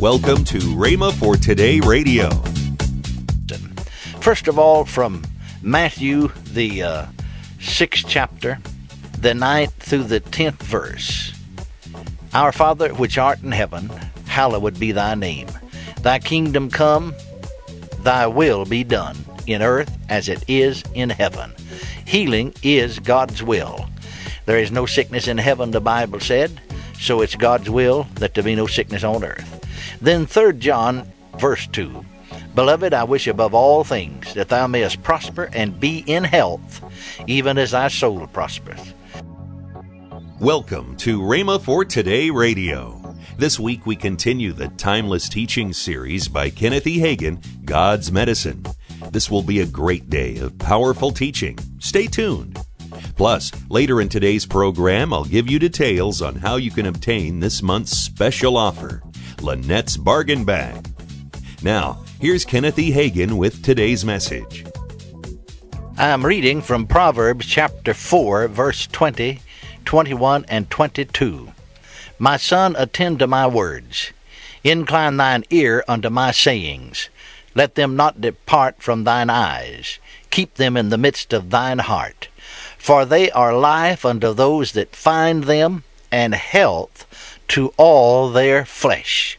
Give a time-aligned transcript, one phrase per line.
[0.00, 2.30] Welcome to Rhema for Today Radio.
[4.20, 5.24] First of all, from
[5.60, 7.06] Matthew, the uh,
[7.58, 8.60] sixth chapter,
[9.18, 11.32] the ninth through the tenth verse.
[12.32, 13.88] Our Father which art in heaven,
[14.26, 15.48] hallowed be thy name.
[16.02, 17.12] Thy kingdom come,
[17.98, 19.16] thy will be done,
[19.48, 21.52] in earth as it is in heaven.
[22.06, 23.88] Healing is God's will.
[24.46, 26.60] There is no sickness in heaven, the Bible said,
[27.00, 29.57] so it's God's will that there be no sickness on earth.
[30.00, 32.04] Then 3 John, verse 2.
[32.54, 36.82] Beloved, I wish above all things that thou mayest prosper and be in health,
[37.26, 38.94] even as thy soul prospereth.
[40.40, 43.16] Welcome to Rhema for Today Radio.
[43.36, 46.98] This week we continue the timeless teaching series by Kenneth E.
[46.98, 48.64] Hagin, God's Medicine.
[49.10, 51.58] This will be a great day of powerful teaching.
[51.78, 52.58] Stay tuned.
[53.16, 57.62] Plus, later in today's program, I'll give you details on how you can obtain this
[57.62, 59.02] month's special offer
[59.42, 60.86] Lynette's Bargain Bag.
[61.62, 62.92] Now, here's Kenneth E.
[62.92, 64.64] Hagin with today's message.
[65.96, 69.40] I'm reading from Proverbs chapter 4, verse 20,
[69.84, 71.52] 21, and 22.
[72.20, 74.12] My son, attend to my words.
[74.62, 77.08] Incline thine ear unto my sayings.
[77.54, 79.98] Let them not depart from thine eyes.
[80.30, 82.28] Keep them in the midst of thine heart.
[82.76, 87.07] For they are life unto those that find them, and health
[87.48, 89.38] to all their flesh.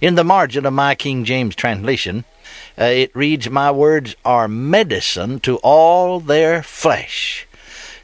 [0.00, 2.24] In the margin of my King James translation,
[2.78, 7.46] uh, it reads, My words are medicine to all their flesh.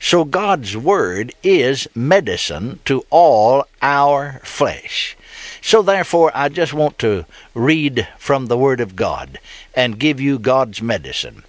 [0.00, 5.16] So God's Word is medicine to all our flesh.
[5.60, 9.40] So therefore, I just want to read from the Word of God
[9.74, 11.42] and give you God's medicine.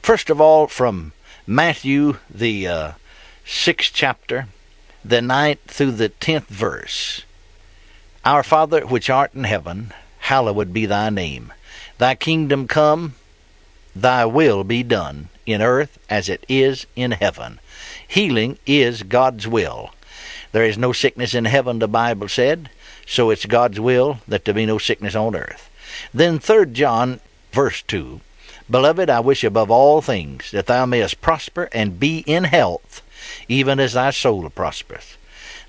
[0.00, 1.12] First of all, from
[1.46, 2.92] Matthew, the uh,
[3.44, 4.46] sixth chapter,
[5.04, 7.22] the ninth through the tenth verse.
[8.26, 11.52] Our Father which art in heaven, hallowed be thy name.
[11.98, 13.14] Thy kingdom come,
[13.94, 17.60] thy will be done, in earth as it is in heaven.
[18.08, 19.90] Healing is God's will.
[20.50, 22.68] There is no sickness in heaven, the Bible said,
[23.06, 25.70] so it's God's will that there be no sickness on earth.
[26.12, 27.20] Then 3 John,
[27.52, 28.20] verse 2
[28.68, 33.02] Beloved, I wish above all things that thou mayest prosper and be in health,
[33.48, 35.16] even as thy soul prospereth.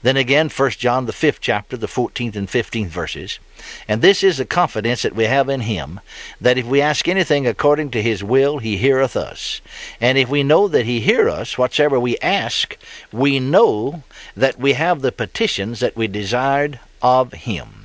[0.04, 3.40] Then again, 1 John, the fifth chapter, the 14th and 15th verses.
[3.88, 6.00] And this is the confidence that we have in him,
[6.40, 9.62] that if we ask anything according to his will, he heareth us.
[10.00, 12.78] And if we know that he hear us, whatsoever we ask,
[13.12, 14.04] we know
[14.36, 17.77] that we have the petitions that we desired of him.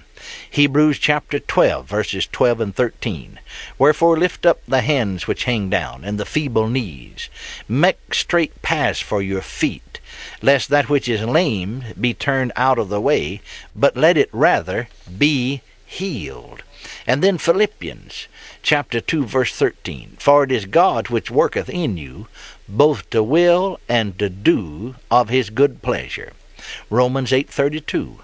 [0.50, 3.40] Hebrews chapter 12, verses 12 and 13.
[3.78, 7.28] Wherefore lift up the hands which hang down, and the feeble knees.
[7.68, 10.00] Make straight paths for your feet,
[10.40, 13.40] lest that which is lame be turned out of the way,
[13.74, 14.88] but let it rather
[15.18, 16.62] be healed.
[17.06, 18.26] And then Philippians
[18.62, 22.26] chapter 2 verse 13 For it is God which worketh in you
[22.68, 26.32] both to will and to do of his good pleasure.
[26.90, 28.18] Romans 8:32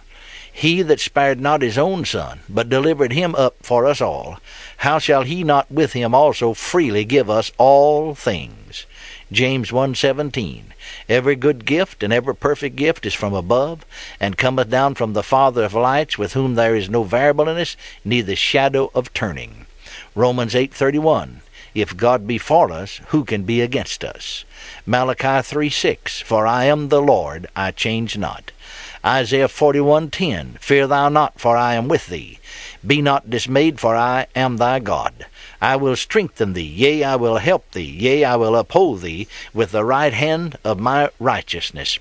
[0.59, 4.39] He that spared not his own son but delivered him up for us all
[4.83, 8.87] how shall he not with him also freely give us all things?
[9.33, 10.67] James 1:17
[11.09, 13.85] Every good gift and every perfect gift is from above,
[14.21, 18.37] and cometh down from the Father of lights, with whom there is no variableness, neither
[18.37, 19.67] shadow of turning.
[20.15, 21.41] Romans 8:31
[21.75, 24.45] If God be for us, who can be against us?
[24.87, 28.53] Malachi 3:6 For I am the Lord, I change not.
[29.05, 32.39] Isaiah 41:10 Fear thou not, for I am with thee.
[32.87, 35.27] Be not dismayed, for I am thy God.
[35.61, 39.73] I will strengthen thee, yea, I will help thee, yea, I will uphold thee with
[39.73, 41.99] the right hand of my righteousness.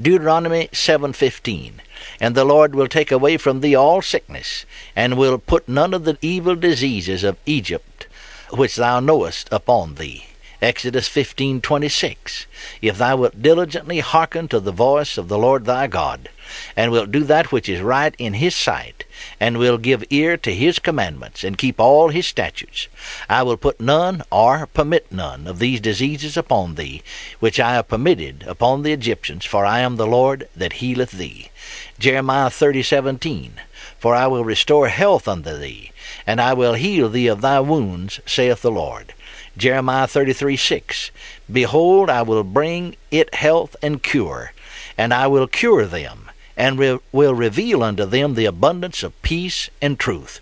[0.00, 1.74] Deuteronomy 7:15
[2.20, 4.64] And the Lord will take away from thee all sickness
[4.96, 8.06] and will put none of the evil diseases of Egypt
[8.50, 10.26] which thou knowest upon thee.
[10.62, 12.44] Exodus 15:26
[12.82, 16.28] If thou wilt diligently hearken to the voice of the Lord thy God
[16.76, 19.04] and wilt do that which is right in his sight
[19.38, 22.88] and will give ear to his commandments, and keep all his statutes.
[23.28, 27.02] I will put none or permit none of these diseases upon thee,
[27.38, 31.50] which I have permitted upon the Egyptians, for I am the Lord that healeth thee.
[31.98, 33.60] Jeremiah thirty seventeen.
[33.98, 35.89] For I will restore health unto thee,
[36.26, 39.14] and I will heal thee of thy wounds, saith the Lord.
[39.56, 41.10] Jeremiah thirty three six.
[41.50, 44.52] Behold, I will bring it health and cure,
[44.96, 49.70] and I will cure them and re- will reveal unto them the abundance of peace
[49.80, 50.40] and truth.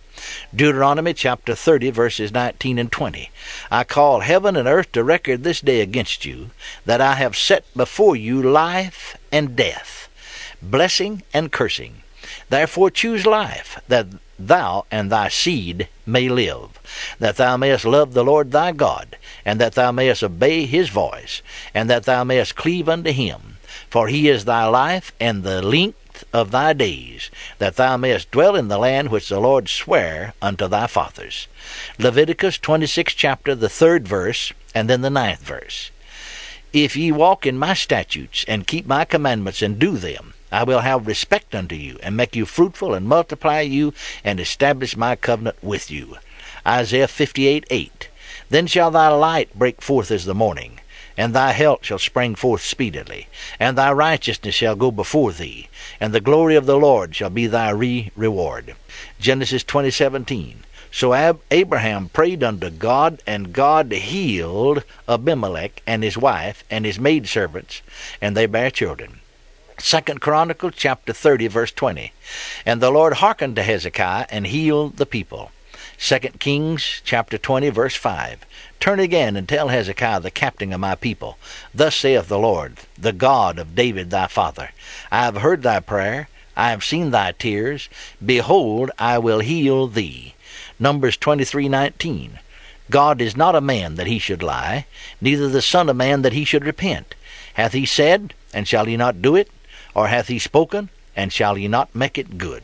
[0.55, 3.31] Deuteronomy chapter 30, verses 19 and 20.
[3.71, 6.50] I call heaven and earth to record this day against you,
[6.85, 10.09] that I have set before you life and death,
[10.61, 12.03] blessing and cursing.
[12.49, 14.06] Therefore choose life, that
[14.38, 16.79] thou and thy seed may live,
[17.19, 21.43] that thou mayest love the Lord thy God, and that thou mayest obey his voice,
[21.75, 23.56] and that thou mayest cleave unto him.
[23.90, 28.56] For he is thy life and the length of thy days, that thou mayest dwell
[28.56, 31.46] in the land which the Lord sware unto thy fathers.
[31.99, 35.90] Leviticus 26 chapter, the third verse, and then the ninth verse.
[36.73, 40.81] If ye walk in my statutes, and keep my commandments, and do them, I will
[40.81, 43.93] have respect unto you, and make you fruitful, and multiply you,
[44.25, 46.17] and establish my covenant with you.
[46.67, 48.09] Isaiah 58 8.
[48.50, 50.81] Then shall thy light break forth as the morning,
[51.19, 53.27] and thy health shall spring forth speedily,
[53.61, 55.69] and thy righteousness shall go before thee,
[56.00, 58.75] and the glory of the Lord shall be thy re reward.
[59.21, 60.65] Genesis 20:17.
[60.91, 66.99] So Ab- Abraham prayed unto God, and God healed Abimelech and his wife and his
[66.99, 67.83] maidservants,
[68.23, 69.21] and they bare children.
[69.81, 72.13] Second Chronicles chapter 30 verse 20.
[72.67, 75.53] And the Lord hearkened to Hezekiah and healed the people.
[75.97, 78.45] Second Kings chapter 20 verse 5.
[78.81, 81.39] Turn again and tell Hezekiah the captain of my people,
[81.73, 84.71] Thus saith the Lord, the God of David thy father,
[85.13, 87.89] I have heard thy prayer, I have seen thy tears,
[88.25, 90.35] behold, I will heal thee.
[90.81, 92.41] Numbers 23:19.
[92.91, 94.87] God is not a man that he should lie,
[95.21, 97.15] neither the son of man that he should repent.
[97.55, 99.51] Hath he said, and shall he not do it?
[99.94, 102.62] Or hath he spoken, and shall he not make it good?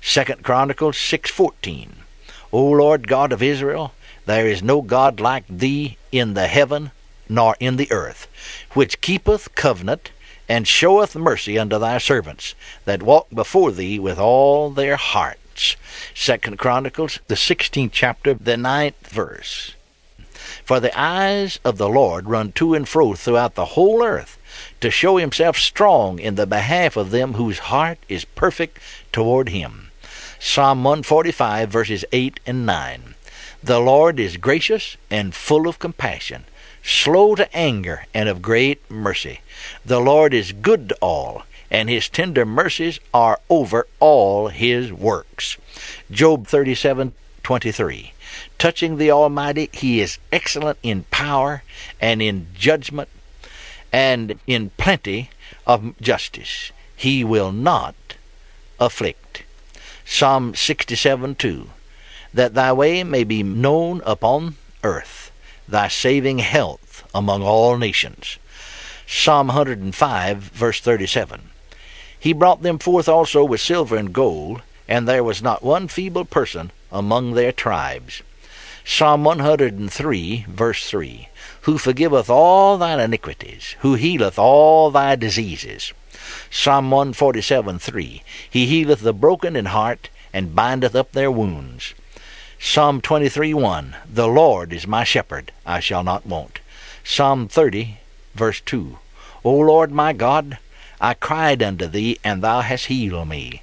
[0.00, 1.96] Second Chronicles six fourteen.
[2.52, 3.92] O Lord God of Israel,
[4.24, 6.92] there is no God like thee in the heaven
[7.28, 8.28] nor in the earth,
[8.74, 10.10] which keepeth covenant
[10.48, 15.76] and showeth mercy unto thy servants that walk before thee with all their hearts.
[16.14, 19.74] Second Chronicles the sixteenth chapter, the ninth verse.
[20.64, 24.38] For the eyes of the Lord run to and fro throughout the whole earth
[24.80, 28.78] to show himself strong in the behalf of them whose heart is perfect
[29.12, 29.90] toward him.
[30.38, 33.14] Psalm 145, verses 8 and 9.
[33.62, 36.44] The Lord is gracious and full of compassion,
[36.82, 39.40] slow to anger, and of great mercy.
[39.84, 45.56] The Lord is good to all, and his tender mercies are over all his works.
[46.10, 47.12] Job 37,
[47.42, 48.12] 23.
[48.58, 51.62] Touching the Almighty, he is excellent in power
[52.00, 53.08] and in judgment
[53.96, 55.30] and in plenty
[55.66, 56.70] of justice.
[56.94, 57.94] He will not
[58.78, 59.42] afflict.
[60.04, 61.70] Psalm 67 2.
[62.34, 65.30] That thy way may be known upon earth,
[65.66, 68.36] thy saving health among all nations.
[69.06, 71.48] Psalm 105, verse 37.
[72.20, 76.26] He brought them forth also with silver and gold, and there was not one feeble
[76.26, 78.20] person among their tribes.
[78.86, 81.28] Psalm 103, verse 3
[81.66, 85.92] who forgiveth all thine iniquities, who healeth all thy diseases.
[86.48, 88.22] Psalm 147 3.
[88.48, 91.92] He healeth the broken in heart, and bindeth up their wounds.
[92.60, 93.96] Psalm 23 1.
[94.08, 96.60] The Lord is my shepherd, I shall not want.
[97.02, 97.98] Psalm 30,
[98.36, 98.98] verse 2.
[99.42, 100.58] O Lord my God,
[101.00, 103.62] I cried unto thee, and thou hast healed me.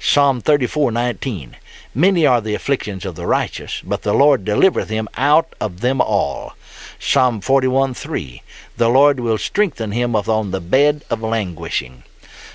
[0.00, 1.54] Psalm 34 19.
[1.96, 6.00] Many are the afflictions of the righteous, but the Lord delivereth him out of them
[6.00, 6.56] all.
[6.98, 8.42] Psalm 41 3.
[8.76, 12.02] The Lord will strengthen him upon the bed of languishing.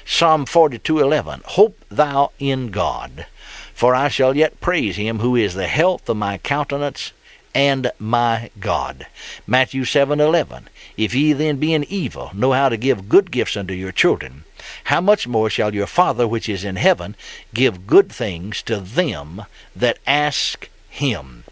[0.05, 1.43] Psalm 42 11.
[1.45, 3.27] Hope thou in God,
[3.73, 7.13] for I shall yet praise him who is the health of my countenance
[7.53, 9.07] and my God.
[9.47, 13.91] Matthew 7:11 If ye then being evil know how to give good gifts unto your
[13.91, 14.43] children
[14.85, 17.15] how much more shall your father which is in heaven
[17.53, 21.43] give good things to them that ask him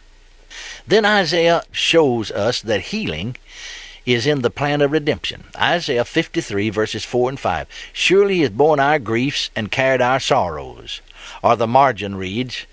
[0.86, 3.36] then Isaiah shows us that healing
[4.06, 5.44] is in the plan of redemption.
[5.58, 7.68] Isaiah 53, verses 4 and 5.
[7.92, 11.02] Surely he has borne our griefs and carried our sorrows.
[11.44, 12.66] Or the margin reads,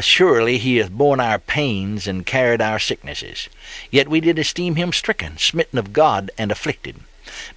[0.00, 3.48] Surely he hath borne our pains and carried our sicknesses.
[3.90, 6.96] Yet we did esteem him stricken, smitten of God, and afflicted.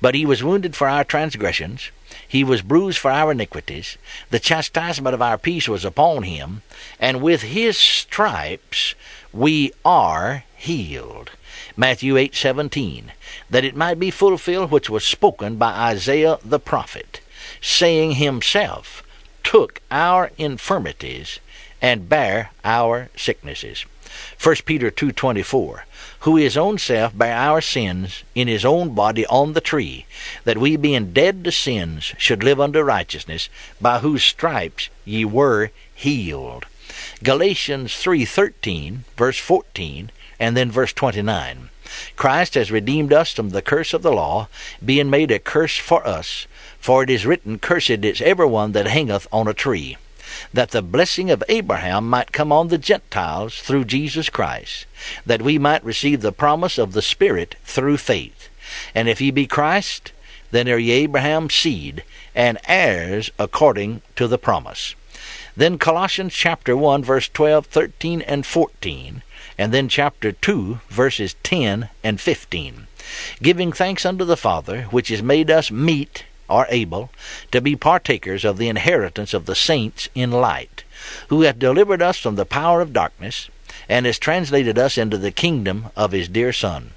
[0.02, 1.92] But he was wounded for our transgressions,
[2.28, 3.98] he was bruised for our iniquities.
[4.30, 6.62] The chastisement of our peace was upon him,
[7.00, 8.96] and with his stripes
[9.34, 11.32] we are healed.
[11.76, 13.12] Matthew 8:17
[13.50, 17.20] that it might be fulfilled which was spoken by Isaiah the prophet
[17.62, 19.04] saying himself
[19.44, 21.40] took our infirmities
[21.82, 23.86] and bare our sicknesses
[24.42, 25.86] 1 Peter 2:24
[26.22, 30.06] who his own self bare our sins in his own body on the tree
[30.44, 35.72] that we being dead to sins should live unto righteousness by whose stripes ye were
[35.94, 36.66] healed
[37.24, 41.70] Galatians 3:13, verse 14, and then verse 29.
[42.16, 44.48] Christ has redeemed us from the curse of the law,
[44.84, 46.48] being made a curse for us,
[46.80, 49.98] for it is written, Cursed is every one that hangeth on a tree.
[50.54, 54.86] That the blessing of Abraham might come on the Gentiles through Jesus Christ,
[55.26, 58.50] that we might receive the promise of the Spirit through faith.
[58.94, 60.12] And if ye be Christ,
[60.52, 62.04] then are ye Abraham's seed,
[62.36, 64.96] and heirs according to the promise.
[65.56, 69.24] Then Colossians chapter 1, verse 12, 13, and 14,
[69.58, 72.88] and then chapter 2, verses 10 and 15.
[73.42, 77.10] Giving thanks unto the Father, which has made us meet are able
[77.52, 80.84] to be partakers of the inheritance of the saints in light,
[81.30, 83.50] who hath delivered us from the power of darkness,
[83.88, 86.92] and has translated us into the kingdom of his dear Son,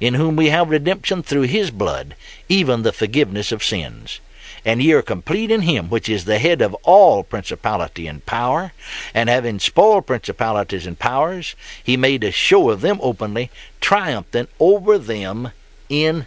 [0.00, 2.14] in whom we have redemption through his blood,
[2.48, 4.20] even the forgiveness of sins.
[4.64, 8.72] And ye are complete in him which is the head of all principality and power,
[9.14, 13.50] and having spoiled principalities and powers, he made a show of them openly,
[13.80, 15.52] triumphant over them
[15.88, 16.26] in.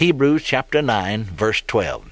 [0.00, 2.10] Hebrews chapter 9, verse 12.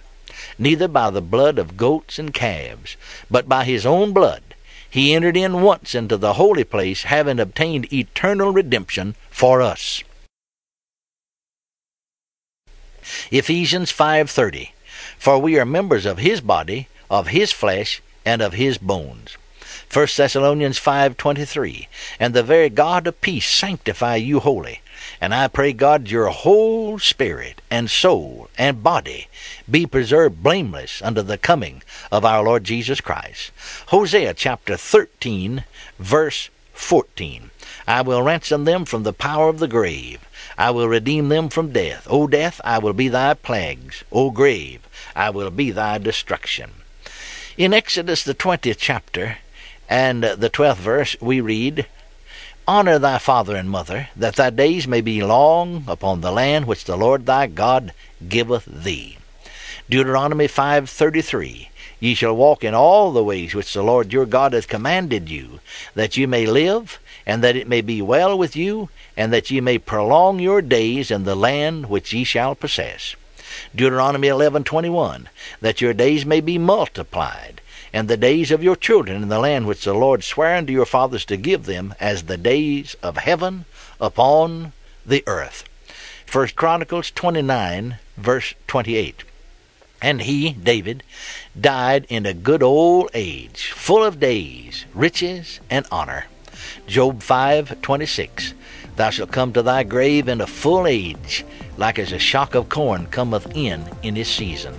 [0.59, 2.99] Neither by the blood of goats and calves,
[3.31, 4.43] but by his own blood,
[4.91, 10.05] he entered in once into the holy place, having obtained eternal redemption for us.
[13.31, 14.73] Ephesians 5:30
[15.17, 19.39] For we are members of his body, of his flesh, and of his bones.
[19.91, 21.89] 1 Thessalonians 5:23
[22.21, 24.83] And the very God of peace sanctify you wholly
[25.21, 29.29] and I pray God your whole spirit and soul and body
[29.71, 33.51] be preserved blameless unto the coming of our Lord Jesus Christ.
[33.89, 35.65] Hosea chapter 13
[35.99, 37.51] verse 14
[37.87, 40.21] I will ransom them from the power of the grave.
[40.59, 42.07] I will redeem them from death.
[42.11, 44.05] O death, I will be thy plagues.
[44.13, 44.87] O grave,
[45.17, 46.73] I will be thy destruction.
[47.57, 49.39] In Exodus the 20th chapter
[49.89, 51.87] and the 12th verse we read,
[52.69, 56.85] Honor thy father and mother, that thy days may be long upon the land which
[56.85, 57.95] the Lord thy God
[58.29, 59.17] giveth thee.
[59.89, 64.69] Deuteronomy 5:33 Ye shall walk in all the ways which the Lord your God hath
[64.69, 65.61] commanded you,
[65.95, 69.63] that you may live, and that it may be well with you, and that ye
[69.63, 73.17] may prolong your days in the land which ye shall possess.
[73.75, 75.29] Deuteronomy 11:21
[75.63, 79.67] That your days may be multiplied, and the days of your children in the land
[79.67, 83.65] which the Lord sware unto your fathers to give them as the days of heaven
[84.01, 84.73] upon
[85.05, 85.65] the earth.
[86.27, 89.25] First Chronicles 29, verse 28.
[90.01, 91.03] And he, David,
[91.59, 96.27] died in a good old age, full of days, riches, and honor.
[96.87, 98.53] Job 5:26
[98.97, 101.45] Thou shalt come to thy grave in a full age,
[101.77, 104.75] like as a shock of corn cometh in in his season.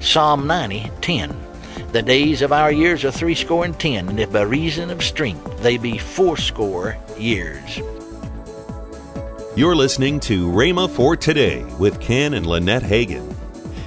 [0.00, 1.49] Psalm 90:10
[1.92, 5.62] the days of our years are threescore and ten, and if by reason of strength
[5.62, 7.80] they be fourscore years.
[9.56, 13.34] You're listening to Rhema for Today with Ken and Lynette Hagin.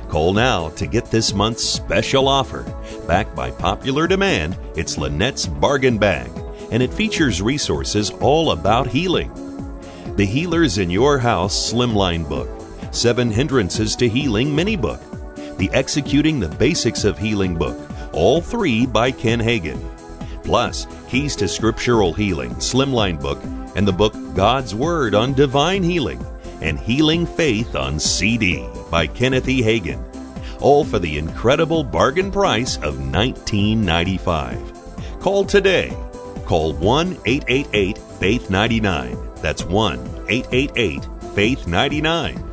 [0.09, 2.63] Call now to get this month's special offer.
[3.07, 6.29] Backed by popular demand, it's Lynette's Bargain Bag,
[6.69, 9.31] and it features resources all about healing.
[10.15, 12.49] The Healers in Your House Slimline Book,
[12.91, 15.01] Seven Hindrances to Healing Mini Book,
[15.57, 17.77] the Executing the Basics of Healing book,
[18.13, 19.79] all three by Ken Hagin.
[20.43, 23.41] Plus, Keys to Scriptural Healing, Slimline book,
[23.75, 26.23] and the book God's Word on Divine Healing
[26.61, 29.61] and Healing Faith on CD by Kenneth E.
[29.61, 30.01] Hagin.
[30.61, 35.21] All for the incredible bargain price of $19.95.
[35.21, 35.93] Call today.
[36.45, 39.17] Call 1 888 Faith 99.
[39.35, 41.05] That's 1 888
[41.35, 42.52] Faith 99.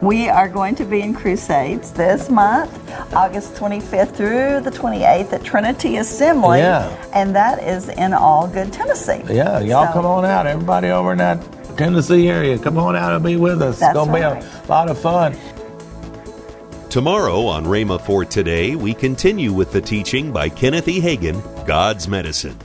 [0.00, 2.72] We are going to be in Crusades this month,
[3.12, 6.58] August 25th through the 28th at Trinity Assembly.
[6.58, 6.88] Yeah.
[7.12, 9.22] And that is in All Good, Tennessee.
[9.28, 10.46] Yeah, y'all So- come on out.
[10.46, 11.38] Everybody over in that
[11.76, 13.80] Tennessee area, come on out and be with us.
[13.80, 15.36] That's it's going to be a lot of fun.
[16.90, 21.00] Tomorrow on Rhema for Today, we continue with the teaching by Kenneth E.
[21.00, 22.56] Hagin, God's Medicine.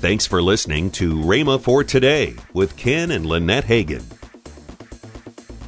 [0.00, 4.02] Thanks for listening to Rhema for Today with Ken and Lynette Hagin.